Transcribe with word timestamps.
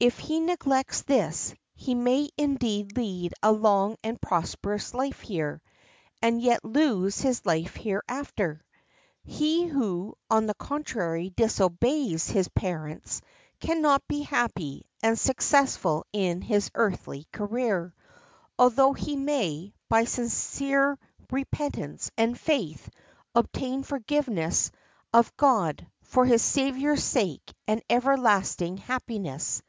If 0.00 0.18
he 0.18 0.38
neglects 0.38 1.00
this, 1.00 1.54
he 1.74 1.94
may 1.94 2.28
indeed 2.36 2.94
lead 2.98 3.32
a 3.42 3.50
long 3.50 3.96
and 4.04 4.20
prosperous 4.20 4.92
life 4.92 5.20
here, 5.20 5.62
and 6.20 6.42
yet 6.42 6.62
lose 6.62 7.22
his 7.22 7.46
life 7.46 7.74
hereafter. 7.74 8.62
He 9.22 9.64
who, 9.66 10.14
on 10.28 10.44
the 10.44 10.52
contrary, 10.52 11.30
disobeys 11.30 12.28
his 12.28 12.48
parents 12.48 13.22
cannot 13.60 14.06
be 14.06 14.20
happy 14.20 14.84
and 15.02 15.18
successful 15.18 16.04
in 16.12 16.42
his 16.42 16.70
earthly 16.74 17.26
career, 17.32 17.94
although 18.58 18.92
he 18.92 19.16
may, 19.16 19.72
by 19.88 20.04
sincere 20.04 20.98
repentance 21.32 22.10
and 22.18 22.38
faith, 22.38 22.90
obtain 23.34 23.82
forgiveness 23.82 24.70
of 25.14 25.34
God, 25.38 25.86
for 26.02 26.26
his 26.26 26.42
Saviour's 26.42 27.02
sake, 27.02 27.54
and 27.66 27.82
everlasting 27.88 28.76
happiness. 28.76 29.62